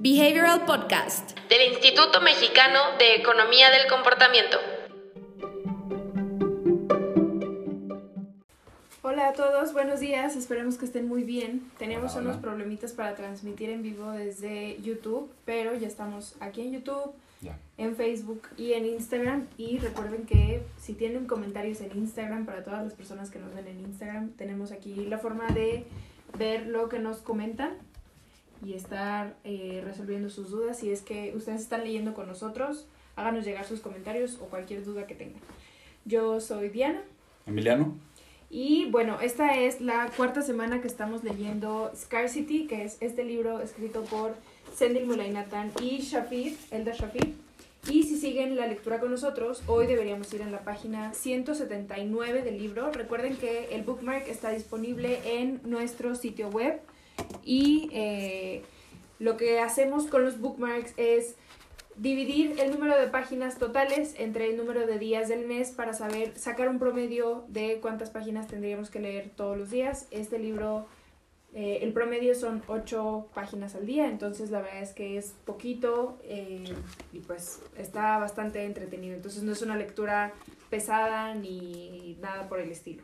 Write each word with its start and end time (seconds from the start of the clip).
Behavioral 0.00 0.64
Podcast 0.64 1.36
del 1.48 1.72
Instituto 1.72 2.20
Mexicano 2.20 2.78
de 3.00 3.16
Economía 3.16 3.68
del 3.72 3.88
Comportamiento. 3.90 4.56
Hola 9.02 9.30
a 9.30 9.32
todos, 9.32 9.72
buenos 9.72 9.98
días, 9.98 10.36
esperemos 10.36 10.78
que 10.78 10.84
estén 10.84 11.08
muy 11.08 11.24
bien. 11.24 11.68
Teníamos 11.78 12.14
unos 12.14 12.36
problemitas 12.36 12.92
para 12.92 13.16
transmitir 13.16 13.70
en 13.70 13.82
vivo 13.82 14.12
desde 14.12 14.80
YouTube, 14.80 15.28
pero 15.44 15.74
ya 15.74 15.88
estamos 15.88 16.36
aquí 16.38 16.60
en 16.60 16.74
YouTube, 16.74 17.12
en 17.76 17.96
Facebook 17.96 18.42
y 18.56 18.74
en 18.74 18.86
Instagram. 18.86 19.48
Y 19.56 19.78
recuerden 19.78 20.26
que 20.26 20.62
si 20.80 20.94
tienen 20.94 21.26
comentarios 21.26 21.80
en 21.80 21.90
Instagram, 21.98 22.46
para 22.46 22.62
todas 22.62 22.84
las 22.84 22.94
personas 22.94 23.30
que 23.30 23.40
nos 23.40 23.52
ven 23.52 23.66
en 23.66 23.80
Instagram, 23.80 24.30
tenemos 24.34 24.70
aquí 24.70 24.94
la 25.06 25.18
forma 25.18 25.48
de 25.48 25.86
ver 26.38 26.68
lo 26.68 26.88
que 26.88 27.00
nos 27.00 27.16
comentan 27.16 27.76
y 28.64 28.74
estar 28.74 29.36
eh, 29.44 29.82
resolviendo 29.84 30.30
sus 30.30 30.50
dudas. 30.50 30.78
Si 30.78 30.90
es 30.90 31.02
que 31.02 31.32
ustedes 31.36 31.60
están 31.60 31.84
leyendo 31.84 32.14
con 32.14 32.26
nosotros, 32.26 32.86
háganos 33.16 33.44
llegar 33.44 33.64
sus 33.64 33.80
comentarios 33.80 34.38
o 34.40 34.46
cualquier 34.46 34.84
duda 34.84 35.06
que 35.06 35.14
tengan. 35.14 35.40
Yo 36.04 36.40
soy 36.40 36.68
Diana. 36.68 37.02
Emiliano. 37.46 37.96
Y 38.50 38.86
bueno, 38.90 39.18
esta 39.20 39.58
es 39.58 39.80
la 39.80 40.10
cuarta 40.16 40.40
semana 40.40 40.80
que 40.80 40.88
estamos 40.88 41.22
leyendo 41.22 41.92
Scarcity, 41.94 42.66
que 42.66 42.84
es 42.84 42.96
este 43.00 43.24
libro 43.24 43.60
escrito 43.60 44.02
por 44.04 44.34
Sendil 44.74 45.06
Mulainatan 45.06 45.70
y 45.82 45.98
Shafir, 45.98 46.56
Elda 46.70 46.92
Shafir. 46.92 47.34
Y 47.90 48.02
si 48.02 48.18
siguen 48.18 48.56
la 48.56 48.66
lectura 48.66 49.00
con 49.00 49.10
nosotros, 49.10 49.62
hoy 49.66 49.86
deberíamos 49.86 50.32
ir 50.32 50.40
en 50.40 50.52
la 50.52 50.60
página 50.60 51.14
179 51.14 52.42
del 52.42 52.58
libro. 52.58 52.90
Recuerden 52.90 53.36
que 53.36 53.74
el 53.74 53.82
bookmark 53.82 54.28
está 54.28 54.50
disponible 54.50 55.20
en 55.24 55.60
nuestro 55.64 56.14
sitio 56.14 56.48
web 56.48 56.80
y 57.44 57.88
eh, 57.92 58.62
lo 59.18 59.36
que 59.36 59.60
hacemos 59.60 60.06
con 60.06 60.24
los 60.24 60.40
bookmarks 60.40 60.92
es 60.96 61.36
dividir 61.96 62.60
el 62.60 62.70
número 62.70 62.98
de 62.98 63.08
páginas 63.08 63.58
totales 63.58 64.14
entre 64.18 64.50
el 64.50 64.56
número 64.56 64.86
de 64.86 64.98
días 64.98 65.28
del 65.28 65.46
mes 65.46 65.70
para 65.70 65.92
saber 65.92 66.38
sacar 66.38 66.68
un 66.68 66.78
promedio 66.78 67.44
de 67.48 67.80
cuántas 67.80 68.10
páginas 68.10 68.46
tendríamos 68.46 68.90
que 68.90 69.00
leer 69.00 69.30
todos 69.34 69.58
los 69.58 69.70
días. 69.70 70.06
Este 70.10 70.38
libro, 70.38 70.86
eh, 71.54 71.80
el 71.82 71.92
promedio 71.92 72.34
son 72.34 72.62
8 72.68 73.28
páginas 73.34 73.74
al 73.74 73.86
día, 73.86 74.06
entonces 74.08 74.50
la 74.50 74.60
verdad 74.60 74.82
es 74.82 74.92
que 74.92 75.18
es 75.18 75.34
poquito 75.44 76.18
eh, 76.22 76.72
y 77.12 77.18
pues 77.20 77.60
está 77.76 78.18
bastante 78.18 78.64
entretenido. 78.64 79.16
Entonces 79.16 79.42
no 79.42 79.52
es 79.52 79.62
una 79.62 79.76
lectura 79.76 80.32
pesada 80.70 81.34
ni 81.34 82.16
nada 82.20 82.48
por 82.48 82.60
el 82.60 82.70
estilo. 82.70 83.02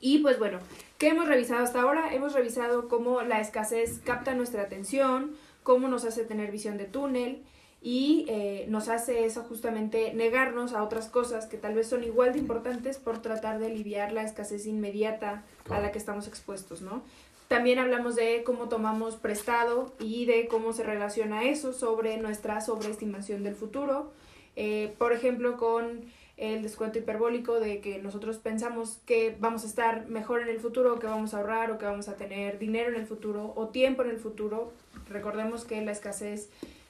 Y 0.00 0.18
pues 0.18 0.38
bueno, 0.38 0.58
¿qué 0.98 1.08
hemos 1.08 1.26
revisado 1.26 1.64
hasta 1.64 1.82
ahora? 1.82 2.14
Hemos 2.14 2.32
revisado 2.32 2.88
cómo 2.88 3.22
la 3.22 3.40
escasez 3.40 4.00
capta 4.04 4.34
nuestra 4.34 4.62
atención, 4.62 5.36
cómo 5.62 5.88
nos 5.88 6.04
hace 6.04 6.24
tener 6.24 6.50
visión 6.50 6.78
de 6.78 6.84
túnel, 6.84 7.42
y 7.80 8.24
eh, 8.28 8.66
nos 8.68 8.88
hace 8.88 9.24
eso 9.24 9.44
justamente 9.44 10.12
negarnos 10.12 10.72
a 10.72 10.82
otras 10.82 11.08
cosas 11.08 11.46
que 11.46 11.56
tal 11.56 11.74
vez 11.74 11.88
son 11.88 12.02
igual 12.02 12.32
de 12.32 12.40
importantes 12.40 12.98
por 12.98 13.22
tratar 13.22 13.60
de 13.60 13.66
aliviar 13.66 14.12
la 14.12 14.24
escasez 14.24 14.66
inmediata 14.66 15.44
a 15.70 15.78
la 15.80 15.92
que 15.92 15.98
estamos 15.98 16.26
expuestos, 16.26 16.82
¿no? 16.82 17.02
También 17.46 17.78
hablamos 17.78 18.16
de 18.16 18.42
cómo 18.44 18.68
tomamos 18.68 19.16
prestado 19.16 19.92
y 20.00 20.26
de 20.26 20.48
cómo 20.48 20.72
se 20.72 20.82
relaciona 20.82 21.44
eso 21.44 21.72
sobre 21.72 22.18
nuestra 22.18 22.60
sobreestimación 22.60 23.42
del 23.42 23.54
futuro. 23.54 24.10
Eh, 24.56 24.94
por 24.98 25.12
ejemplo, 25.12 25.56
con 25.56 26.02
el 26.38 26.62
descuento 26.62 26.98
hiperbólico 26.98 27.58
de 27.58 27.80
que 27.80 27.98
nosotros 27.98 28.38
pensamos 28.38 29.00
que 29.04 29.36
vamos 29.40 29.64
a 29.64 29.66
estar 29.66 30.08
mejor 30.08 30.40
en 30.40 30.48
el 30.48 30.60
futuro, 30.60 30.98
que 31.00 31.06
vamos 31.08 31.34
a 31.34 31.38
ahorrar 31.38 31.72
o 31.72 31.78
que 31.78 31.84
vamos 31.84 32.08
a 32.08 32.16
tener 32.16 32.60
dinero 32.60 32.90
en 32.90 32.94
el 32.94 33.06
futuro 33.06 33.52
o 33.56 33.68
tiempo 33.68 34.02
en 34.02 34.10
el 34.10 34.18
futuro. 34.18 34.72
Recordemos 35.10 35.64
que 35.64 35.84
la 35.84 35.90
escasez 35.90 36.48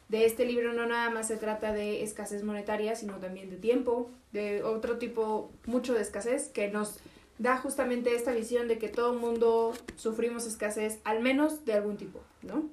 de 0.09 0.27
este 0.27 0.45
libro 0.45 0.75
no 0.75 0.87
nada 0.87 1.09
más 1.11 1.29
se 1.29 1.39
trata 1.39 1.73
de 1.73 2.03
escasez 2.03 2.45
monetaria, 2.45 2.95
sino 2.95 3.15
también 3.17 3.49
de 3.49 3.57
tiempo, 3.57 4.11
de 4.33 4.63
otro 4.63 4.99
tipo, 4.99 5.51
mucho 5.65 5.95
de 5.95 6.03
escasez, 6.03 6.49
que 6.49 6.69
nos 6.69 7.01
da 7.39 7.57
justamente 7.57 8.15
esta 8.15 8.33
visión 8.33 8.69
de 8.69 8.79
que 8.79 8.89
todo 8.89 9.15
el 9.15 9.19
mundo 9.19 9.73
sufrimos 9.97 10.47
escasez, 10.47 10.99
al 11.05 11.21
menos 11.23 11.65
de 11.65 11.73
algún 11.73 11.97
tipo, 11.97 12.21
¿no? 12.43 12.69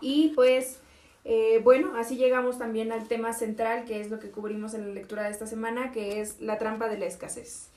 Y 0.00 0.32
pues, 0.34 0.80
eh, 1.24 1.60
bueno, 1.64 1.96
así 1.96 2.16
llegamos 2.16 2.58
también 2.58 2.92
al 2.92 3.08
tema 3.08 3.32
central, 3.32 3.84
que 3.86 4.00
es 4.00 4.10
lo 4.10 4.18
que 4.18 4.30
cubrimos 4.30 4.74
en 4.74 4.88
la 4.88 4.94
lectura 4.94 5.24
de 5.24 5.30
esta 5.30 5.46
semana, 5.46 5.90
que 5.90 6.20
es 6.20 6.40
la 6.40 6.58
trampa 6.58 6.88
de 6.88 6.98
la 6.98 7.06
escasez. 7.06 7.70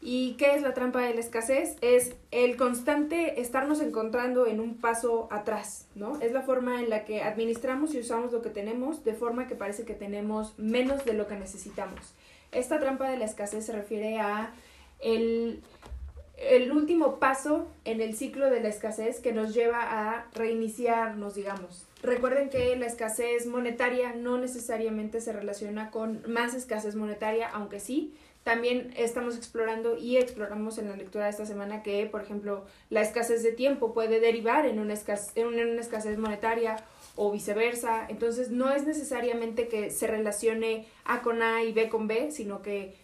¿Y 0.00 0.34
qué 0.34 0.54
es 0.54 0.62
la 0.62 0.74
trampa 0.74 1.00
de 1.00 1.14
la 1.14 1.20
escasez? 1.20 1.76
Es 1.80 2.14
el 2.30 2.56
constante 2.56 3.40
estarnos 3.40 3.80
encontrando 3.80 4.46
en 4.46 4.60
un 4.60 4.76
paso 4.76 5.28
atrás, 5.30 5.88
¿no? 5.94 6.20
Es 6.20 6.32
la 6.32 6.42
forma 6.42 6.80
en 6.80 6.90
la 6.90 7.04
que 7.04 7.22
administramos 7.22 7.94
y 7.94 8.00
usamos 8.00 8.30
lo 8.30 8.42
que 8.42 8.50
tenemos 8.50 9.02
de 9.02 9.14
forma 9.14 9.46
que 9.46 9.54
parece 9.54 9.84
que 9.84 9.94
tenemos 9.94 10.58
menos 10.58 11.06
de 11.06 11.14
lo 11.14 11.26
que 11.26 11.36
necesitamos. 11.36 12.12
Esta 12.52 12.78
trampa 12.78 13.08
de 13.08 13.16
la 13.16 13.24
escasez 13.24 13.64
se 13.64 13.72
refiere 13.72 14.18
a 14.18 14.52
el, 15.00 15.62
el 16.36 16.72
último 16.72 17.18
paso 17.18 17.68
en 17.84 18.00
el 18.00 18.16
ciclo 18.16 18.50
de 18.50 18.60
la 18.60 18.68
escasez 18.68 19.20
que 19.20 19.32
nos 19.32 19.54
lleva 19.54 19.80
a 19.82 20.26
reiniciarnos, 20.34 21.34
digamos. 21.34 21.86
Recuerden 22.02 22.50
que 22.50 22.76
la 22.76 22.86
escasez 22.86 23.46
monetaria 23.46 24.12
no 24.14 24.36
necesariamente 24.38 25.20
se 25.20 25.32
relaciona 25.32 25.90
con 25.90 26.22
más 26.26 26.54
escasez 26.54 26.96
monetaria, 26.96 27.48
aunque 27.48 27.80
sí, 27.80 28.14
también 28.42 28.92
estamos 28.96 29.38
explorando 29.38 29.96
y 29.96 30.18
exploramos 30.18 30.76
en 30.76 30.90
la 30.90 30.96
lectura 30.96 31.24
de 31.24 31.30
esta 31.30 31.46
semana 31.46 31.82
que, 31.82 32.04
por 32.04 32.20
ejemplo, 32.20 32.66
la 32.90 33.00
escasez 33.00 33.42
de 33.42 33.52
tiempo 33.52 33.94
puede 33.94 34.20
derivar 34.20 34.66
en 34.66 34.80
una 34.80 34.92
escasez, 34.92 35.32
en 35.36 35.46
una 35.46 35.80
escasez 35.80 36.18
monetaria 36.18 36.76
o 37.16 37.32
viceversa. 37.32 38.06
Entonces, 38.10 38.50
no 38.50 38.70
es 38.70 38.86
necesariamente 38.86 39.66
que 39.68 39.90
se 39.90 40.06
relacione 40.06 40.86
A 41.06 41.22
con 41.22 41.40
A 41.40 41.62
y 41.62 41.72
B 41.72 41.88
con 41.88 42.06
B, 42.06 42.30
sino 42.32 42.60
que 42.60 42.94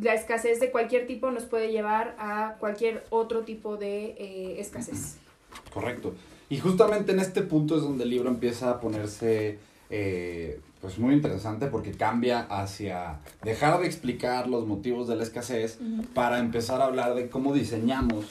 la 0.00 0.14
escasez 0.14 0.60
de 0.60 0.70
cualquier 0.70 1.06
tipo 1.06 1.30
nos 1.30 1.44
puede 1.44 1.70
llevar 1.70 2.16
a 2.18 2.56
cualquier 2.58 3.04
otro 3.10 3.42
tipo 3.42 3.76
de 3.76 4.14
eh, 4.18 4.60
escasez. 4.60 5.16
Correcto. 5.72 6.14
Y 6.48 6.58
justamente 6.58 7.12
en 7.12 7.20
este 7.20 7.42
punto 7.42 7.76
es 7.76 7.82
donde 7.82 8.04
el 8.04 8.10
libro 8.10 8.28
empieza 8.28 8.70
a 8.70 8.80
ponerse 8.80 9.58
eh, 9.90 10.60
pues 10.80 10.98
muy 10.98 11.14
interesante 11.14 11.66
porque 11.66 11.92
cambia 11.92 12.40
hacia 12.40 13.20
dejar 13.42 13.80
de 13.80 13.86
explicar 13.86 14.48
los 14.48 14.66
motivos 14.66 15.08
de 15.08 15.16
la 15.16 15.24
escasez 15.24 15.78
para 16.14 16.38
empezar 16.38 16.80
a 16.80 16.84
hablar 16.84 17.14
de 17.14 17.28
cómo 17.28 17.52
diseñamos 17.52 18.26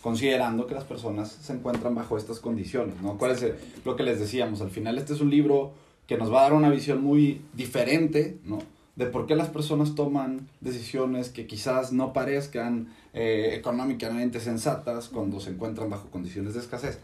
considerando 0.00 0.66
que 0.66 0.74
las 0.74 0.84
personas 0.84 1.30
se 1.30 1.52
encuentran 1.52 1.94
bajo 1.94 2.18
estas 2.18 2.38
condiciones, 2.38 3.00
¿no? 3.00 3.16
¿Cuál 3.16 3.32
es 3.32 3.44
lo 3.84 3.96
que 3.96 4.02
les 4.02 4.20
decíamos? 4.20 4.60
Al 4.60 4.70
final 4.70 4.98
este 4.98 5.14
es 5.14 5.20
un 5.20 5.30
libro 5.30 5.72
que 6.06 6.18
nos 6.18 6.32
va 6.32 6.40
a 6.40 6.42
dar 6.42 6.52
una 6.52 6.68
visión 6.68 7.02
muy 7.02 7.40
diferente, 7.54 8.36
¿no? 8.44 8.58
De 8.96 9.06
por 9.06 9.26
qué 9.26 9.34
las 9.34 9.48
personas 9.48 9.94
toman 9.94 10.48
decisiones 10.60 11.28
que 11.28 11.46
quizás 11.46 11.92
no 11.92 12.12
parezcan 12.12 12.94
eh, 13.12 13.54
económicamente 13.54 14.38
sensatas 14.40 15.08
cuando 15.08 15.40
se 15.40 15.50
encuentran 15.50 15.90
bajo 15.90 16.10
condiciones 16.10 16.54
de 16.54 16.60
escasez. 16.60 17.00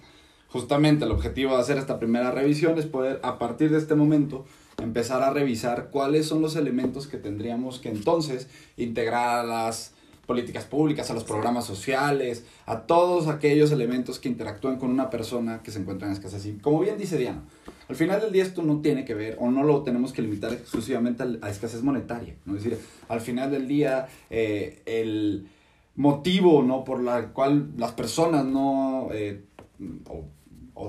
Justamente 0.49 1.05
el 1.05 1.11
objetivo 1.13 1.55
de 1.55 1.61
hacer 1.61 1.79
esta 1.79 1.99
primera 1.99 2.31
revisión 2.31 2.79
es 2.79 2.87
poder 2.87 3.21
a 3.23 3.39
partir 3.39 3.71
de 3.71 3.79
este 3.79 3.95
momento 3.95 4.45
empezar 4.83 5.23
a 5.23 5.31
revisar 5.31 5.91
cuáles 5.91 6.27
son 6.27 6.43
los 6.43 6.57
elementos 6.57 7.07
que 7.07 7.19
tendríamos 7.19 7.79
que 7.79 7.89
entonces 7.89 8.49
integrar 8.77 9.41
a 9.41 9.45
las 9.45 9.93
políticas 10.31 10.65
públicas, 10.65 11.11
a 11.11 11.15
los 11.15 11.25
programas 11.25 11.65
sociales, 11.65 12.45
a 12.65 12.83
todos 12.83 13.27
aquellos 13.27 13.73
elementos 13.73 14.21
que 14.21 14.29
interactúan 14.29 14.79
con 14.79 14.89
una 14.89 15.11
persona 15.11 15.61
que 15.61 15.73
se 15.73 15.81
encuentra 15.81 16.07
en 16.07 16.13
escasez. 16.13 16.47
Y 16.47 16.53
como 16.59 16.79
bien 16.79 16.97
dice 16.97 17.19
Diana, 17.19 17.43
al 17.89 17.97
final 17.97 18.21
del 18.21 18.31
día 18.31 18.45
esto 18.45 18.63
no 18.63 18.81
tiene 18.81 19.05
que 19.05 19.15
ver 19.15 19.37
o 19.41 19.51
no 19.51 19.65
lo 19.65 19.83
tenemos 19.83 20.13
que 20.13 20.23
limitar 20.23 20.53
exclusivamente 20.53 21.25
a 21.43 21.51
escasez 21.51 21.83
monetaria. 21.83 22.37
¿no? 22.45 22.57
Es 22.57 22.63
decir, 22.63 22.79
al 23.09 23.21
final 23.21 23.51
del 23.51 23.67
día 23.67 24.07
eh, 24.31 24.83
el 24.87 25.49
motivo 25.97 26.63
¿no? 26.63 26.85
por 26.85 27.03
la 27.03 27.33
cual 27.33 27.73
las 27.77 27.91
personas 27.91 28.45
no... 28.45 29.09
Eh, 29.13 29.43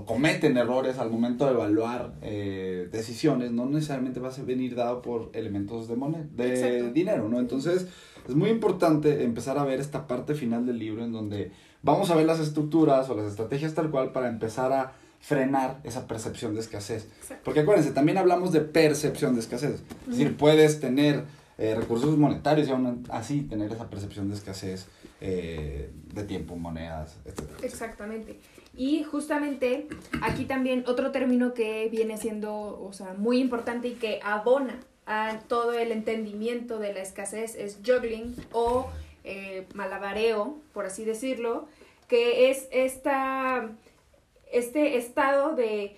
cometen 0.06 0.58
errores 0.58 0.98
al 0.98 1.10
momento 1.10 1.46
de 1.46 1.52
evaluar 1.52 2.14
eh, 2.22 2.88
decisiones, 2.92 3.52
no 3.52 3.66
necesariamente 3.66 4.20
va 4.20 4.30
a 4.30 4.44
venir 4.44 4.76
dado 4.76 5.02
por 5.02 5.32
elementos 5.34 5.88
de, 5.88 5.96
moneda, 5.96 6.26
de 6.34 6.92
dinero, 6.92 7.28
¿no? 7.28 7.40
Entonces, 7.40 7.88
es 8.28 8.36
muy 8.36 8.50
importante 8.50 9.24
empezar 9.24 9.58
a 9.58 9.66
ver 9.66 9.80
esta 9.80 10.08
parte 10.08 10.34
final 10.34 10.66
del 10.66 10.80
libro 10.80 11.04
en 11.04 11.12
donde 11.12 11.52
vamos 11.84 12.10
a 12.10 12.16
ver 12.16 12.26
las 12.26 12.40
estructuras 12.40 13.10
o 13.10 13.16
las 13.16 13.26
estrategias 13.26 13.74
tal 13.74 13.92
cual 13.92 14.12
para 14.12 14.30
empezar 14.30 14.72
a 14.72 14.94
frenar 15.20 15.80
esa 15.84 16.08
percepción 16.08 16.54
de 16.56 16.62
escasez. 16.62 17.08
Porque 17.44 17.60
acuérdense, 17.60 17.92
también 17.92 18.18
hablamos 18.18 18.52
de 18.52 18.62
percepción 18.62 19.36
de 19.36 19.42
escasez. 19.42 19.84
Es 20.08 20.18
decir, 20.18 20.36
puedes 20.38 20.80
tener 20.80 21.26
eh, 21.58 21.76
recursos 21.76 22.18
monetarios 22.18 22.68
y 22.68 22.72
aún 22.72 23.04
así 23.10 23.42
tener 23.42 23.72
esa 23.72 23.90
percepción 23.90 24.30
de 24.30 24.36
escasez 24.36 24.88
eh, 25.24 25.92
de 26.14 26.24
tiempo, 26.24 26.56
monedas, 26.56 27.18
etc. 27.26 27.42
Exactamente. 27.62 28.40
Y 28.76 29.04
justamente 29.04 29.88
aquí 30.24 30.46
también 30.46 30.84
otro 30.88 31.12
término 31.12 31.54
que 31.54 31.88
viene 31.90 32.18
siendo, 32.18 32.82
o 32.82 32.92
sea, 32.92 33.14
muy 33.14 33.40
importante 33.40 33.90
y 33.90 33.94
que 33.94 34.20
abona 34.24 34.80
a 35.06 35.40
todo 35.48 35.74
el 35.74 35.92
entendimiento 35.92 36.80
de 36.80 36.94
la 36.94 37.02
escasez 37.02 37.56
es 37.56 37.80
juggling 37.86 38.36
o 38.52 38.90
eh, 39.24 39.68
malabareo, 39.76 40.58
por 40.74 40.86
así 40.86 41.06
decirlo, 41.06 41.68
que 42.08 42.50
es 42.50 42.68
esta, 42.72 43.70
este 44.52 44.98
estado 44.98 45.56
de 45.56 45.98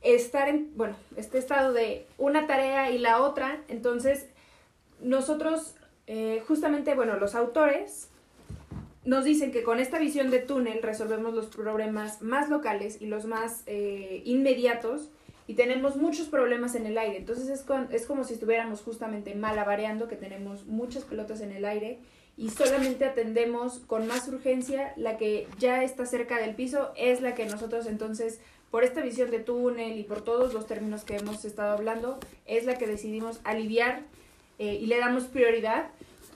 estar 0.00 0.48
en, 0.48 0.70
bueno, 0.76 0.96
este 1.16 1.38
estado 1.38 1.72
de 1.72 2.06
una 2.16 2.46
tarea 2.46 2.90
y 2.90 2.98
la 2.98 3.20
otra, 3.20 3.60
entonces 3.68 4.26
nosotros, 5.00 5.74
eh, 6.06 6.42
justamente, 6.46 6.94
bueno, 6.94 7.16
los 7.16 7.34
autores 7.34 8.09
nos 9.04 9.24
dicen 9.24 9.50
que 9.50 9.62
con 9.62 9.80
esta 9.80 9.98
visión 9.98 10.30
de 10.30 10.40
túnel 10.40 10.82
resolvemos 10.82 11.34
los 11.34 11.46
problemas 11.46 12.20
más 12.20 12.50
locales 12.50 12.98
y 13.00 13.06
los 13.06 13.24
más 13.24 13.62
eh, 13.66 14.22
inmediatos 14.24 15.10
y 15.46 15.54
tenemos 15.54 15.96
muchos 15.96 16.28
problemas 16.28 16.74
en 16.74 16.86
el 16.86 16.98
aire. 16.98 17.16
Entonces 17.16 17.48
es, 17.48 17.64
es 17.90 18.06
como 18.06 18.24
si 18.24 18.34
estuviéramos 18.34 18.82
justamente 18.82 19.34
malabareando, 19.34 20.06
que 20.06 20.16
tenemos 20.16 20.66
muchas 20.66 21.04
pelotas 21.04 21.40
en 21.40 21.52
el 21.52 21.64
aire 21.64 21.98
y 22.36 22.50
solamente 22.50 23.04
atendemos 23.04 23.80
con 23.80 24.06
más 24.06 24.28
urgencia 24.28 24.92
la 24.96 25.16
que 25.16 25.48
ya 25.58 25.82
está 25.82 26.06
cerca 26.06 26.38
del 26.38 26.54
piso, 26.54 26.92
es 26.96 27.20
la 27.20 27.34
que 27.34 27.46
nosotros 27.46 27.86
entonces, 27.86 28.40
por 28.70 28.84
esta 28.84 29.00
visión 29.00 29.30
de 29.30 29.40
túnel 29.40 29.98
y 29.98 30.04
por 30.04 30.22
todos 30.22 30.54
los 30.54 30.66
términos 30.66 31.04
que 31.04 31.16
hemos 31.16 31.44
estado 31.44 31.72
hablando, 31.72 32.18
es 32.46 32.64
la 32.64 32.76
que 32.76 32.86
decidimos 32.86 33.40
aliviar 33.44 34.02
eh, 34.58 34.74
y 34.74 34.86
le 34.86 34.98
damos 34.98 35.24
prioridad 35.24 35.90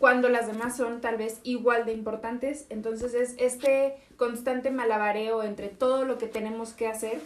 cuando 0.05 0.29
las 0.29 0.47
demás 0.47 0.77
son 0.77 1.01
tal 1.01 1.17
vez 1.17 1.41
igual 1.45 1.87
de 1.87 1.95
importantes. 1.95 2.67
Entonces 2.69 3.15
es 3.15 3.35
este 3.39 3.95
constante 4.19 4.71
malabareo 4.71 5.43
entre 5.43 5.69
todo 5.69 6.05
lo 6.05 6.19
que 6.19 6.27
tenemos 6.27 6.75
que 6.75 6.89
hacer 6.89 7.23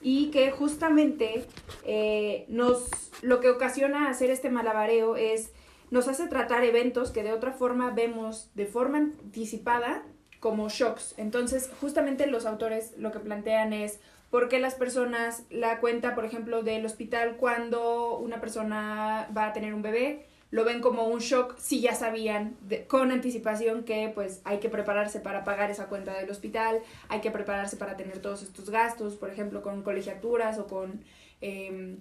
y 0.00 0.32
que 0.32 0.50
justamente 0.50 1.44
eh, 1.84 2.44
nos 2.48 2.90
lo 3.22 3.38
que 3.38 3.50
ocasiona 3.50 4.10
hacer 4.10 4.30
este 4.30 4.50
malabareo 4.50 5.14
es 5.14 5.52
nos 5.92 6.08
hace 6.08 6.26
tratar 6.26 6.64
eventos 6.64 7.12
que 7.12 7.22
de 7.22 7.32
otra 7.32 7.52
forma 7.52 7.92
vemos 7.92 8.50
de 8.56 8.66
forma 8.66 8.98
anticipada 8.98 10.02
como 10.40 10.68
shocks. 10.68 11.14
Entonces, 11.18 11.70
justamente 11.80 12.26
los 12.26 12.46
autores 12.46 12.94
lo 12.98 13.12
que 13.12 13.20
plantean 13.20 13.72
es 13.72 14.00
por 14.28 14.48
qué 14.48 14.58
las 14.58 14.74
personas 14.74 15.44
la 15.50 15.78
cuenta, 15.78 16.16
por 16.16 16.24
ejemplo, 16.24 16.64
del 16.64 16.84
hospital 16.84 17.36
cuando 17.36 18.18
una 18.18 18.40
persona 18.40 19.30
va 19.36 19.46
a 19.46 19.52
tener 19.52 19.72
un 19.72 19.82
bebé, 19.82 20.26
lo 20.50 20.64
ven 20.64 20.80
como 20.80 21.04
un 21.04 21.18
shock 21.18 21.56
si 21.58 21.80
ya 21.80 21.94
sabían 21.94 22.56
con 22.86 23.10
anticipación 23.12 23.84
que 23.84 24.10
pues 24.14 24.40
hay 24.44 24.58
que 24.60 24.68
prepararse 24.68 25.20
para 25.20 25.44
pagar 25.44 25.70
esa 25.70 25.86
cuenta 25.86 26.14
del 26.14 26.30
hospital, 26.30 26.80
hay 27.08 27.20
que 27.20 27.30
prepararse 27.30 27.76
para 27.76 27.96
tener 27.96 28.20
todos 28.20 28.42
estos 28.42 28.70
gastos, 28.70 29.16
por 29.16 29.30
ejemplo, 29.30 29.62
con 29.62 29.82
colegiaturas 29.82 30.58
o 30.58 30.66
con 30.66 31.02
em, 31.40 31.98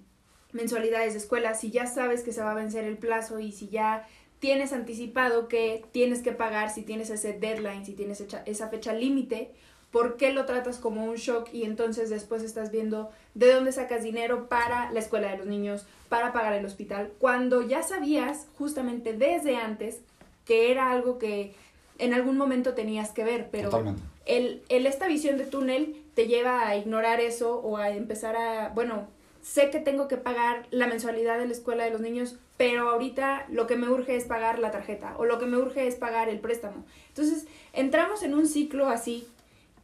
mensualidades 0.53 1.13
de 1.13 1.19
escuela, 1.19 1.55
si 1.55 1.71
ya 1.71 1.87
sabes 1.87 2.23
que 2.23 2.31
se 2.31 2.41
va 2.41 2.51
a 2.51 2.55
vencer 2.55 2.85
el 2.85 2.97
plazo 2.97 3.39
y 3.39 3.51
si 3.51 3.67
ya 3.67 4.07
tienes 4.39 4.71
anticipado 4.71 5.47
que 5.47 5.83
tienes 5.91 6.21
que 6.21 6.31
pagar, 6.31 6.69
si 6.69 6.83
tienes 6.83 7.09
ese 7.09 7.33
deadline, 7.33 7.85
si 7.85 7.93
tienes 7.93 8.23
esa 8.45 8.69
fecha 8.69 8.93
límite, 8.93 9.51
¿por 9.97 10.15
qué 10.15 10.31
lo 10.31 10.45
tratas 10.45 10.77
como 10.77 11.05
un 11.05 11.15
shock 11.15 11.51
y 11.51 11.63
entonces 11.63 12.11
después 12.11 12.43
estás 12.43 12.69
viendo 12.69 13.09
de 13.33 13.51
dónde 13.51 13.71
sacas 13.71 14.03
dinero 14.03 14.47
para 14.47 14.91
la 14.91 14.99
escuela 14.99 15.31
de 15.31 15.39
los 15.39 15.47
niños, 15.47 15.87
para 16.07 16.33
pagar 16.33 16.53
el 16.53 16.63
hospital, 16.63 17.11
cuando 17.17 17.63
ya 17.63 17.81
sabías 17.81 18.45
justamente 18.59 19.13
desde 19.13 19.55
antes 19.55 20.01
que 20.45 20.71
era 20.71 20.91
algo 20.91 21.17
que 21.17 21.55
en 21.97 22.13
algún 22.13 22.37
momento 22.37 22.75
tenías 22.75 23.09
que 23.09 23.23
ver, 23.23 23.49
pero 23.51 23.71
el, 24.27 24.61
el, 24.69 24.85
esta 24.85 25.07
visión 25.07 25.35
de 25.39 25.47
túnel 25.47 25.99
te 26.13 26.27
lleva 26.27 26.67
a 26.67 26.75
ignorar 26.75 27.19
eso 27.19 27.57
o 27.57 27.77
a 27.77 27.89
empezar 27.89 28.35
a, 28.35 28.69
bueno, 28.75 29.07
sé 29.41 29.71
que 29.71 29.79
tengo 29.79 30.07
que 30.07 30.17
pagar 30.17 30.67
la 30.69 30.85
mensualidad 30.85 31.39
de 31.39 31.47
la 31.47 31.53
escuela 31.53 31.85
de 31.85 31.89
los 31.89 32.01
niños, 32.01 32.35
pero 32.55 32.89
ahorita 32.91 33.47
lo 33.49 33.65
que 33.65 33.77
me 33.77 33.89
urge 33.89 34.15
es 34.15 34.25
pagar 34.25 34.59
la 34.59 34.69
tarjeta 34.69 35.15
o 35.17 35.25
lo 35.25 35.39
que 35.39 35.47
me 35.47 35.57
urge 35.57 35.87
es 35.87 35.95
pagar 35.95 36.29
el 36.29 36.39
préstamo. 36.39 36.85
Entonces, 37.07 37.47
entramos 37.73 38.21
en 38.21 38.35
un 38.35 38.45
ciclo 38.45 38.89
así 38.89 39.27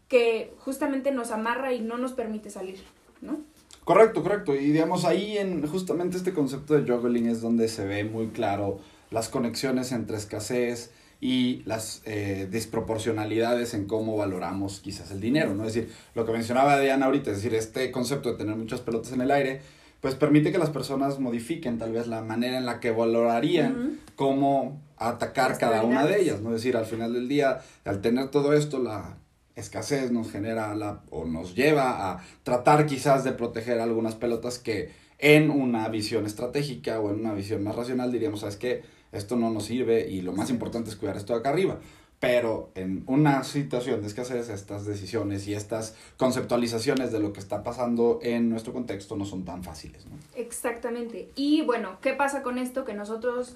que 0.08 0.54
justamente 0.60 1.12
nos 1.12 1.32
amarra 1.32 1.74
y 1.74 1.82
no 1.82 1.98
nos 1.98 2.14
permite 2.14 2.50
salir, 2.50 2.80
¿no? 3.22 3.40
Correcto, 3.84 4.24
correcto. 4.24 4.56
Y 4.56 4.72
digamos, 4.72 5.06
ahí 5.06 5.38
en 5.38 5.66
justamente 5.68 6.18
este 6.18 6.34
concepto 6.34 6.74
de 6.74 6.90
juggling 6.90 7.28
es 7.28 7.42
donde 7.42 7.68
se 7.68 7.86
ve 7.86 8.04
muy 8.04 8.28
claro 8.28 8.80
las 9.12 9.30
conexiones 9.30 9.92
entre 9.92 10.18
escasez 10.18 10.92
y 11.20 11.64
las 11.66 12.02
eh, 12.06 12.48
desproporcionalidades 12.50 13.74
en 13.74 13.86
cómo 13.88 14.18
valoramos 14.18 14.80
quizás 14.82 15.12
el 15.12 15.22
dinero, 15.22 15.54
¿no? 15.54 15.66
Es 15.66 15.74
decir, 15.74 15.94
lo 16.16 16.26
que 16.26 16.32
mencionaba 16.32 16.80
Diana 16.80 17.06
ahorita, 17.06 17.32
es 17.32 17.38
decir, 17.38 17.54
este 17.56 17.92
concepto 17.92 18.32
de 18.32 18.38
tener 18.38 18.56
muchas 18.56 18.82
pelotas 18.82 19.14
en 19.14 19.22
el 19.22 19.32
aire, 19.32 19.62
pues 20.02 20.16
permite 20.16 20.52
que 20.52 20.58
las 20.58 20.70
personas 20.70 21.20
modifiquen 21.20 21.78
tal 21.78 21.94
vez 21.94 22.08
la 22.08 22.22
manera 22.22 22.58
en 22.58 22.66
la 22.66 22.82
que 22.82 22.92
valorarían 22.92 24.02
cómo 24.18 24.82
atacar 24.98 25.58
cada 25.58 25.84
una 25.84 26.06
de 26.06 26.22
ellas, 26.22 26.42
¿no? 26.42 26.50
Es 26.50 26.56
decir, 26.56 26.76
al 26.76 26.86
final 26.86 27.14
del 27.14 27.30
día, 27.30 27.62
al 27.86 28.02
tener 28.02 28.28
todo 28.28 28.52
esto, 28.52 28.80
la 28.80 29.18
escasez 29.56 30.12
nos 30.12 30.32
genera 30.32 30.74
la, 30.76 31.02
o 31.10 31.26
nos 31.26 31.56
lleva 31.56 32.12
a 32.12 32.24
tratar 32.44 32.86
quizás 32.86 33.24
de 33.24 33.34
proteger 33.34 33.80
algunas 33.80 34.16
pelotas 34.16 34.60
que 34.60 34.92
en 35.20 35.50
una 35.50 35.88
visión 35.90 36.26
estratégica 36.26 37.00
o 37.00 37.10
en 37.10 37.20
una 37.20 37.34
visión 37.34 37.64
más 37.64 37.76
racional 37.76 38.12
diríamos, 38.12 38.42
¿sabes 38.42 38.58
qué? 38.58 38.84
Esto 39.12 39.36
no 39.36 39.52
nos 39.52 39.66
sirve 39.66 40.10
y 40.10 40.22
lo 40.22 40.34
más 40.34 40.50
importante 40.50 40.90
es 40.90 40.96
cuidar 40.96 41.18
esto 41.18 41.34
de 41.34 41.40
acá 41.40 41.50
arriba. 41.50 41.80
Pero 42.20 42.72
en 42.76 43.04
una 43.08 43.44
situación 43.44 44.02
de 44.02 44.08
escasez, 44.08 44.50
estas 44.50 44.86
decisiones 44.86 45.46
y 45.48 45.54
estas 45.54 45.96
conceptualizaciones 46.18 47.12
de 47.12 47.20
lo 47.20 47.34
que 47.34 47.42
está 47.42 47.64
pasando 47.64 48.20
en 48.22 48.50
nuestro 48.50 48.72
contexto 48.72 49.18
no 49.18 49.26
son 49.26 49.44
tan 49.44 49.64
fáciles. 49.64 50.06
¿no? 50.06 50.16
Exactamente. 50.36 51.30
Y 51.36 51.64
bueno, 51.64 51.98
¿qué 52.02 52.14
pasa 52.14 52.42
con 52.42 52.58
esto? 52.58 52.86
Que 52.86 52.94
nosotros 52.94 53.56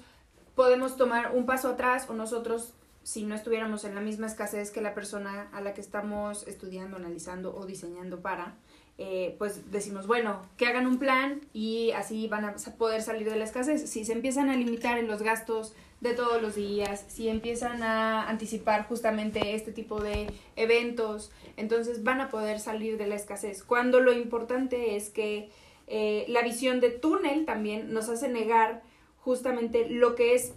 podemos 0.54 0.96
tomar 0.96 1.34
un 1.34 1.46
paso 1.46 1.68
atrás 1.68 2.06
o 2.08 2.12
nosotros 2.12 2.74
si 3.08 3.22
no 3.22 3.34
estuviéramos 3.34 3.84
en 3.84 3.94
la 3.94 4.02
misma 4.02 4.26
escasez 4.26 4.70
que 4.70 4.82
la 4.82 4.92
persona 4.92 5.48
a 5.54 5.62
la 5.62 5.72
que 5.72 5.80
estamos 5.80 6.46
estudiando, 6.46 6.98
analizando 6.98 7.56
o 7.56 7.64
diseñando 7.64 8.20
para, 8.20 8.58
eh, 8.98 9.34
pues 9.38 9.70
decimos, 9.70 10.06
bueno, 10.06 10.42
que 10.58 10.66
hagan 10.66 10.86
un 10.86 10.98
plan 10.98 11.40
y 11.54 11.92
así 11.92 12.28
van 12.28 12.44
a 12.44 12.54
poder 12.76 13.00
salir 13.00 13.30
de 13.30 13.36
la 13.36 13.44
escasez. 13.44 13.88
Si 13.88 14.04
se 14.04 14.12
empiezan 14.12 14.50
a 14.50 14.56
limitar 14.56 14.98
en 14.98 15.08
los 15.08 15.22
gastos 15.22 15.72
de 16.02 16.12
todos 16.12 16.42
los 16.42 16.54
días, 16.54 17.06
si 17.08 17.30
empiezan 17.30 17.82
a 17.82 18.28
anticipar 18.28 18.86
justamente 18.86 19.54
este 19.54 19.72
tipo 19.72 20.02
de 20.02 20.26
eventos, 20.56 21.32
entonces 21.56 22.04
van 22.04 22.20
a 22.20 22.28
poder 22.28 22.60
salir 22.60 22.98
de 22.98 23.06
la 23.06 23.14
escasez. 23.14 23.62
Cuando 23.62 24.00
lo 24.00 24.12
importante 24.12 24.96
es 24.96 25.08
que 25.08 25.48
eh, 25.86 26.26
la 26.28 26.42
visión 26.42 26.78
de 26.80 26.90
túnel 26.90 27.46
también 27.46 27.90
nos 27.90 28.10
hace 28.10 28.28
negar 28.28 28.82
justamente 29.16 29.88
lo 29.88 30.14
que 30.14 30.34
es 30.34 30.52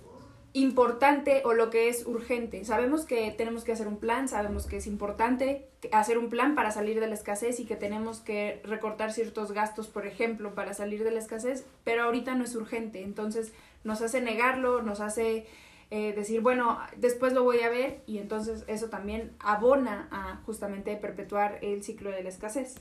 importante 0.54 1.42
o 1.46 1.54
lo 1.54 1.70
que 1.70 1.88
es 1.88 2.06
urgente. 2.06 2.66
Sabemos 2.66 3.06
que 3.06 3.32
tenemos 3.32 3.64
que 3.64 3.72
hacer 3.72 3.88
un 3.88 3.98
plan, 3.98 4.28
sabemos 4.28 4.66
que 4.66 4.78
es 4.78 4.88
importante 4.88 5.68
hacer 5.92 6.18
un 6.18 6.30
plan 6.30 6.56
para 6.56 6.72
salir 6.72 7.00
de 7.00 7.08
la 7.08 7.14
escasez 7.14 7.60
y 7.60 7.66
que 7.66 7.76
tenemos 7.76 8.20
que 8.20 8.62
recortar 8.64 9.14
ciertos 9.14 9.54
gastos, 9.54 9.88
por 9.88 10.06
ejemplo, 10.06 10.54
para 10.54 10.74
salir 10.74 11.04
de 11.04 11.12
la 11.12 11.20
escasez, 11.20 11.66
pero 11.84 12.04
ahorita 12.04 12.36
no 12.36 12.44
es 12.44 12.56
urgente. 12.56 13.02
Entonces 13.02 13.54
nos 13.84 14.02
hace 14.02 14.20
negarlo, 14.20 14.82
nos 14.82 15.00
hace 15.00 15.46
eh, 15.90 16.14
decir, 16.14 16.42
bueno, 16.42 16.80
después 16.98 17.34
lo 17.34 17.44
voy 17.44 17.62
a 17.62 17.70
ver 17.70 18.02
y 18.06 18.18
entonces 18.18 18.66
eso 18.68 18.90
también 18.90 19.32
abona 19.40 20.10
a 20.12 20.42
justamente 20.46 20.96
perpetuar 20.98 21.60
el 21.62 21.84
ciclo 21.84 22.12
de 22.12 22.24
la 22.24 22.30
escasez. 22.30 22.76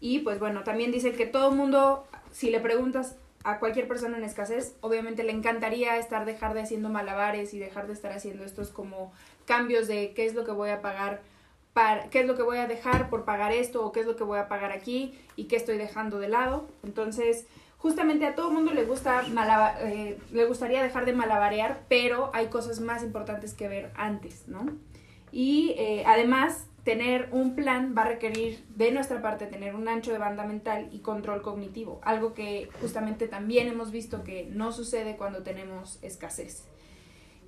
Y 0.00 0.20
pues 0.20 0.38
bueno, 0.38 0.64
también 0.64 0.92
dice 0.92 1.12
que 1.12 1.26
todo 1.26 1.52
mundo, 1.52 2.04
si 2.32 2.50
le 2.50 2.60
preguntas 2.60 3.16
a 3.44 3.58
cualquier 3.58 3.88
persona 3.88 4.16
en 4.16 4.24
escasez, 4.24 4.76
obviamente 4.80 5.24
le 5.24 5.32
encantaría 5.32 5.96
estar 5.98 6.24
dejar 6.24 6.54
de 6.54 6.62
haciendo 6.62 6.88
malabares 6.88 7.54
y 7.54 7.58
dejar 7.58 7.86
de 7.86 7.92
estar 7.92 8.12
haciendo 8.12 8.44
estos 8.44 8.70
como 8.70 9.12
cambios 9.46 9.88
de 9.88 10.12
qué 10.14 10.26
es 10.26 10.34
lo 10.34 10.44
que 10.44 10.52
voy 10.52 10.70
a 10.70 10.82
pagar 10.82 11.20
para 11.72 12.10
qué 12.10 12.20
es 12.20 12.26
lo 12.26 12.36
que 12.36 12.42
voy 12.42 12.58
a 12.58 12.66
dejar 12.66 13.08
por 13.08 13.24
pagar 13.24 13.52
esto 13.52 13.84
o 13.84 13.92
qué 13.92 14.00
es 14.00 14.06
lo 14.06 14.16
que 14.16 14.24
voy 14.24 14.38
a 14.38 14.48
pagar 14.48 14.72
aquí 14.72 15.18
y 15.36 15.44
qué 15.44 15.56
estoy 15.56 15.78
dejando 15.78 16.18
de 16.18 16.28
lado. 16.28 16.68
Entonces, 16.82 17.46
justamente 17.78 18.26
a 18.26 18.34
todo 18.34 18.48
el 18.48 18.54
mundo 18.54 18.72
le 18.72 18.84
gusta 18.84 19.22
eh, 19.80 20.18
le 20.32 20.44
gustaría 20.44 20.82
dejar 20.82 21.06
de 21.06 21.14
malabarear, 21.14 21.82
pero 21.88 22.30
hay 22.34 22.48
cosas 22.48 22.80
más 22.80 23.02
importantes 23.02 23.54
que 23.54 23.68
ver 23.68 23.90
antes, 23.96 24.46
¿no? 24.48 24.66
Y 25.30 25.74
eh, 25.78 26.04
además 26.06 26.66
tener 26.84 27.28
un 27.30 27.54
plan 27.54 27.94
va 27.96 28.02
a 28.02 28.08
requerir 28.08 28.64
de 28.74 28.90
nuestra 28.90 29.22
parte 29.22 29.46
tener 29.46 29.74
un 29.74 29.88
ancho 29.88 30.12
de 30.12 30.18
banda 30.18 30.44
mental 30.44 30.88
y 30.92 30.98
control 30.98 31.42
cognitivo, 31.42 32.00
algo 32.02 32.34
que 32.34 32.68
justamente 32.80 33.28
también 33.28 33.68
hemos 33.68 33.92
visto 33.92 34.24
que 34.24 34.46
no 34.50 34.72
sucede 34.72 35.16
cuando 35.16 35.42
tenemos 35.42 35.98
escasez. 36.02 36.64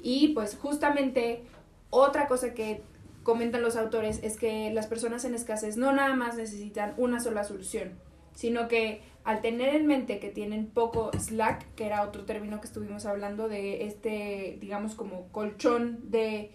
Y 0.01 0.29
pues 0.35 0.57
justamente 0.57 1.43
otra 1.91 2.29
cosa 2.29 2.55
que 2.55 2.83
comentan 3.25 3.63
los 3.63 3.77
autores 3.77 4.21
es 4.23 4.37
que 4.37 4.71
las 4.73 4.87
personas 4.87 5.25
en 5.25 5.35
escasez 5.35 5.77
no 5.77 5.93
nada 5.93 6.15
más 6.15 6.37
necesitan 6.37 6.95
una 6.97 7.19
sola 7.19 7.43
solución, 7.43 7.99
sino 8.35 8.69
que 8.69 9.03
al 9.25 9.41
tener 9.41 9.75
en 9.75 9.87
mente 9.87 10.21
que 10.21 10.29
tienen 10.29 10.67
poco 10.67 11.11
slack, 11.19 11.75
que 11.75 11.87
era 11.87 12.03
otro 12.03 12.25
término 12.25 12.61
que 12.61 12.67
estuvimos 12.67 13.07
hablando 13.07 13.49
de 13.49 13.87
este, 13.87 14.59
digamos, 14.61 14.95
como 14.95 15.29
colchón 15.33 16.11
de 16.11 16.53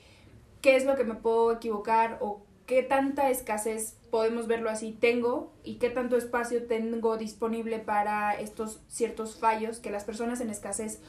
qué 0.61 0.75
es 0.75 0.85
lo 0.85 0.95
que 0.95 1.03
me 1.03 1.15
puedo 1.15 1.51
equivocar 1.51 2.19
o 2.21 2.45
qué 2.69 2.83
tanta 2.83 3.31
escasez, 3.31 3.97
podemos 4.11 4.45
verlo 4.45 4.69
así, 4.69 4.91
tengo 4.91 5.51
y 5.63 5.77
qué 5.79 5.89
tanto 5.89 6.15
espacio 6.17 6.67
tengo 6.67 7.17
disponible 7.17 7.79
para 7.79 8.39
estos 8.39 8.79
ciertos 8.87 9.39
fallos 9.39 9.79
que 9.79 9.89
las 9.89 10.03
personas 10.03 10.39
en 10.39 10.51
escasez 10.51 11.01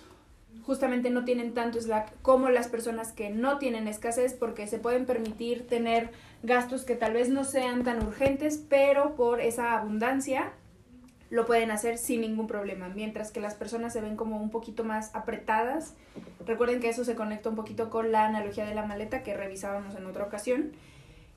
justamente 0.63 1.11
no 1.11 1.27
tienen 1.27 1.53
tanto 1.53 1.79
slack 1.79 2.15
como 2.23 2.49
las 2.49 2.69
personas 2.69 3.13
que 3.13 3.29
no 3.29 3.59
tienen 3.59 3.89
escasez 3.89 4.33
porque 4.33 4.67
se 4.67 4.79
pueden 4.79 5.05
permitir 5.05 5.67
tener 5.67 6.13
gastos 6.43 6.85
que 6.85 6.97
tal 6.97 7.13
vez 7.13 7.29
no 7.29 7.45
sean 7.45 7.85
tan 7.85 8.07
urgentes, 8.07 8.57
pero 8.57 9.15
por 9.15 9.43
esa 9.43 9.79
abundancia 9.79 10.53
lo 11.29 11.45
pueden 11.45 11.71
hacer 11.73 11.99
sin 11.99 12.23
ningún 12.23 12.47
problema, 12.47 12.89
mientras 12.89 13.33
que 13.33 13.41
las 13.41 13.55
personas 13.55 13.93
se 13.93 14.01
ven 14.01 14.17
como 14.17 14.41
un 14.41 14.49
poquito 14.49 14.83
más 14.83 15.15
apretadas. 15.15 15.95
Recuerden 16.47 16.81
que 16.81 16.89
eso 16.89 17.05
se 17.05 17.15
conecta 17.15 17.51
un 17.51 17.57
poquito 17.57 17.91
con 17.91 18.13
la 18.13 18.25
analogía 18.25 18.65
de 18.65 18.75
la 18.75 18.87
maleta 18.87 19.23
que 19.23 19.37
revisábamos 19.37 19.95
en 19.95 20.07
otra 20.07 20.25
ocasión. 20.25 20.73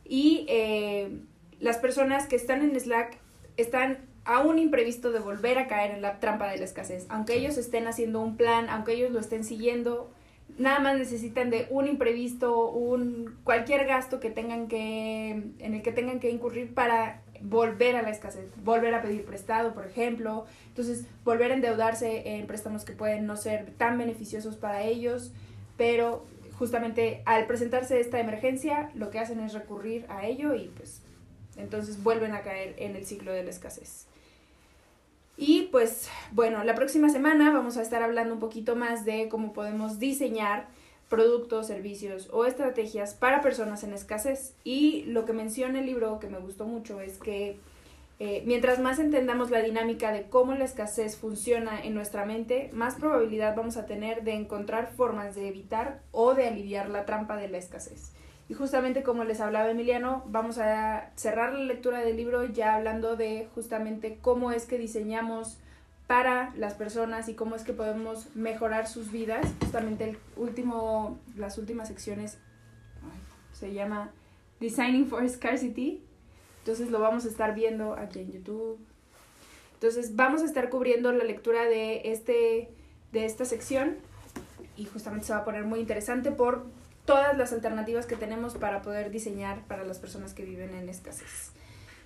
Y 0.05 0.45
eh, 0.49 1.19
las 1.59 1.77
personas 1.77 2.27
que 2.27 2.35
están 2.35 2.61
en 2.61 2.79
Slack 2.79 3.17
están 3.57 3.99
a 4.25 4.39
un 4.39 4.59
imprevisto 4.59 5.11
de 5.11 5.19
volver 5.19 5.57
a 5.57 5.67
caer 5.67 5.91
en 5.91 6.01
la 6.01 6.19
trampa 6.19 6.49
de 6.49 6.57
la 6.57 6.65
escasez. 6.65 7.05
Aunque 7.09 7.35
ellos 7.35 7.57
estén 7.57 7.87
haciendo 7.87 8.21
un 8.21 8.37
plan, 8.37 8.69
aunque 8.69 8.93
ellos 8.93 9.11
lo 9.11 9.19
estén 9.19 9.43
siguiendo, 9.43 10.11
nada 10.57 10.79
más 10.79 10.97
necesitan 10.97 11.49
de 11.49 11.67
un 11.69 11.87
imprevisto, 11.87 12.69
un 12.69 13.37
cualquier 13.43 13.85
gasto 13.85 14.19
que 14.19 14.29
tengan 14.29 14.67
que 14.67 15.43
en 15.59 15.73
el 15.73 15.81
que 15.81 15.91
tengan 15.91 16.19
que 16.19 16.29
incurrir 16.29 16.73
para 16.73 17.21
volver 17.41 17.97
a 17.97 18.01
la 18.01 18.09
escasez, 18.09 18.45
volver 18.63 18.93
a 18.93 19.01
pedir 19.01 19.25
prestado, 19.25 19.73
por 19.73 19.85
ejemplo, 19.85 20.45
entonces 20.67 21.05
volver 21.25 21.51
a 21.51 21.55
endeudarse 21.55 22.37
en 22.37 22.47
préstamos 22.47 22.85
que 22.85 22.93
pueden 22.93 23.25
no 23.25 23.35
ser 23.35 23.71
tan 23.77 23.97
beneficiosos 23.97 24.55
para 24.55 24.83
ellos, 24.83 25.33
pero 25.75 26.25
justamente 26.63 27.23
al 27.25 27.45
presentarse 27.45 27.99
esta 27.99 28.21
emergencia, 28.21 28.89
lo 28.95 29.09
que 29.09 29.19
hacen 29.19 29.41
es 29.41 29.51
recurrir 29.51 30.05
a 30.07 30.25
ello 30.25 30.55
y 30.55 30.69
pues 30.69 31.01
entonces 31.57 32.01
vuelven 32.01 32.31
a 32.31 32.41
caer 32.41 32.73
en 32.77 32.95
el 32.95 33.05
ciclo 33.05 33.33
de 33.33 33.43
la 33.43 33.49
escasez. 33.49 34.05
Y 35.35 35.63
pues 35.73 36.07
bueno, 36.31 36.63
la 36.63 36.73
próxima 36.73 37.09
semana 37.09 37.51
vamos 37.51 37.75
a 37.75 37.81
estar 37.81 38.01
hablando 38.01 38.33
un 38.33 38.39
poquito 38.39 38.77
más 38.77 39.03
de 39.03 39.27
cómo 39.27 39.51
podemos 39.51 39.99
diseñar 39.99 40.67
productos, 41.09 41.67
servicios 41.67 42.29
o 42.31 42.45
estrategias 42.45 43.13
para 43.13 43.41
personas 43.41 43.83
en 43.83 43.91
escasez. 43.91 44.53
Y 44.63 45.03
lo 45.07 45.25
que 45.25 45.33
menciona 45.33 45.79
el 45.79 45.85
libro 45.85 46.17
que 46.21 46.29
me 46.29 46.39
gustó 46.39 46.65
mucho 46.65 47.01
es 47.01 47.17
que 47.17 47.57
eh, 48.19 48.43
mientras 48.45 48.79
más 48.79 48.99
entendamos 48.99 49.49
la 49.51 49.61
dinámica 49.61 50.11
de 50.11 50.23
cómo 50.29 50.53
la 50.53 50.65
escasez 50.65 51.17
funciona 51.17 51.83
en 51.83 51.93
nuestra 51.93 52.25
mente, 52.25 52.69
más 52.73 52.95
probabilidad 52.95 53.55
vamos 53.55 53.77
a 53.77 53.85
tener 53.85 54.23
de 54.23 54.33
encontrar 54.33 54.91
formas 54.95 55.35
de 55.35 55.47
evitar 55.47 56.01
o 56.11 56.33
de 56.33 56.47
aliviar 56.47 56.89
la 56.89 57.05
trampa 57.05 57.35
de 57.37 57.49
la 57.49 57.57
escasez. 57.57 58.13
Y 58.49 58.53
justamente 58.53 59.03
como 59.03 59.23
les 59.23 59.39
hablaba 59.39 59.69
Emiliano, 59.69 60.23
vamos 60.27 60.57
a 60.57 61.11
cerrar 61.15 61.53
la 61.53 61.63
lectura 61.63 61.99
del 61.99 62.17
libro 62.17 62.45
ya 62.45 62.75
hablando 62.75 63.15
de 63.15 63.47
justamente 63.55 64.19
cómo 64.21 64.51
es 64.51 64.65
que 64.65 64.77
diseñamos 64.77 65.57
para 66.07 66.53
las 66.55 66.73
personas 66.73 67.29
y 67.29 67.33
cómo 67.33 67.55
es 67.55 67.63
que 67.63 67.73
podemos 67.73 68.35
mejorar 68.35 68.87
sus 68.87 69.11
vidas. 69.11 69.47
Justamente 69.61 70.09
el 70.09 70.17
último, 70.35 71.19
las 71.35 71.57
últimas 71.57 71.87
secciones 71.87 72.37
se 73.53 73.73
llama 73.73 74.11
Designing 74.59 75.07
for 75.07 75.27
Scarcity. 75.27 76.03
Entonces 76.63 76.89
lo 76.89 76.99
vamos 76.99 77.25
a 77.25 77.27
estar 77.27 77.53
viendo 77.53 77.93
aquí 77.93 78.19
en 78.19 78.31
YouTube. 78.31 78.79
Entonces 79.73 80.15
vamos 80.15 80.41
a 80.41 80.45
estar 80.45 80.69
cubriendo 80.69 81.11
la 81.11 81.25
lectura 81.25 81.65
de, 81.65 82.01
este, 82.05 82.69
de 83.11 83.25
esta 83.25 83.43
sección 83.43 83.97
y 84.77 84.85
justamente 84.85 85.27
se 85.27 85.33
va 85.33 85.39
a 85.39 85.45
poner 85.45 85.65
muy 85.65 85.81
interesante 85.81 86.31
por 86.31 86.63
todas 87.05 87.37
las 87.37 87.51
alternativas 87.51 88.05
que 88.05 88.15
tenemos 88.15 88.53
para 88.53 88.81
poder 88.81 89.11
diseñar 89.11 89.61
para 89.67 89.83
las 89.83 89.99
personas 89.99 90.33
que 90.33 90.45
viven 90.45 90.73
en 90.73 90.87
escasez. 90.87 91.51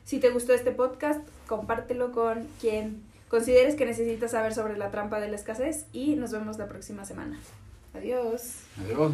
Si 0.05 0.19
te 0.19 0.31
gustó 0.31 0.53
este 0.53 0.71
podcast, 0.71 1.21
compártelo 1.45 2.11
con 2.11 2.47
quien 2.59 3.03
consideres 3.29 3.75
que 3.75 3.85
necesitas 3.85 4.31
saber 4.31 4.55
sobre 4.55 4.75
la 4.75 4.89
trampa 4.89 5.19
de 5.19 5.27
la 5.29 5.35
escasez 5.35 5.85
y 5.93 6.15
nos 6.15 6.31
vemos 6.31 6.57
la 6.57 6.67
próxima 6.67 7.05
semana. 7.05 7.39
Adiós. 7.93 8.63
Adiós. 8.79 9.13